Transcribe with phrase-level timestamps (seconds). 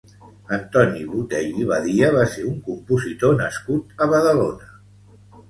[0.55, 4.73] Antoni Botey i Badia va ser un compositor nascut a Badalona.